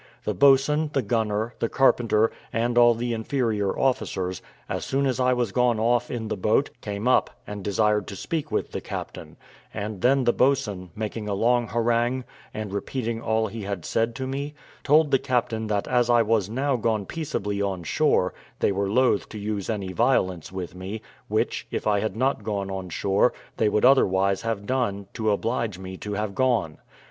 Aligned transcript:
The 0.23 0.33
boatswain, 0.33 0.89
the 0.93 1.03
gunner, 1.03 1.53
the 1.59 1.69
carpenter, 1.69 2.31
and 2.51 2.75
all 2.75 2.95
the 2.95 3.13
inferior 3.13 3.77
officers, 3.77 4.41
as 4.67 4.83
soon 4.83 5.05
as 5.05 5.19
I 5.19 5.33
was 5.33 5.51
gone 5.51 5.79
off 5.79 6.09
in 6.09 6.27
the 6.27 6.35
boat, 6.35 6.71
came 6.81 7.07
up, 7.07 7.29
and 7.45 7.63
desired 7.63 8.07
to 8.07 8.15
speak 8.15 8.51
with 8.51 8.71
the 8.71 8.81
captain; 8.81 9.37
and 9.71 10.01
then 10.01 10.23
the 10.23 10.33
boatswain, 10.33 10.89
making 10.95 11.29
a 11.29 11.35
long 11.35 11.67
harangue, 11.67 12.23
and 12.51 12.73
repeating 12.73 13.21
all 13.21 13.45
he 13.45 13.61
had 13.61 13.85
said 13.85 14.15
to 14.15 14.25
me, 14.25 14.55
told 14.83 15.11
the 15.11 15.19
captain 15.19 15.67
that 15.67 15.87
as 15.87 16.09
I 16.09 16.23
was 16.23 16.49
now 16.49 16.77
gone 16.77 17.05
peaceably 17.05 17.61
on 17.61 17.83
shore, 17.83 18.33
they 18.57 18.71
were 18.71 18.89
loath 18.89 19.29
to 19.29 19.37
use 19.37 19.69
any 19.69 19.93
violence 19.93 20.51
with 20.51 20.73
me, 20.73 21.03
which, 21.27 21.67
if 21.69 21.85
I 21.85 21.99
had 21.99 22.15
not 22.17 22.43
gone 22.43 22.71
on 22.71 22.89
shore, 22.89 23.33
they 23.57 23.69
would 23.69 23.85
otherwise 23.85 24.41
have 24.41 24.65
done, 24.65 25.05
to 25.13 25.29
oblige 25.29 25.77
me 25.77 25.95
to 25.97 26.13
have 26.13 26.33
gone. 26.33 26.79